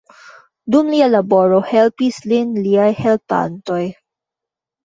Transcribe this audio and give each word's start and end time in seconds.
Dum 0.75 0.87
lia 0.93 1.09
laboro 1.11 1.59
helpis 1.73 2.17
lin 2.31 2.57
liaj 2.65 2.89
helpantoj. 3.05 3.81